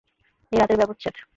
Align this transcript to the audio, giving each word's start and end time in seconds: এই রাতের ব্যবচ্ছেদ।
এই 0.51 0.57
রাতের 0.59 0.77
ব্যবচ্ছেদ। 0.77 1.15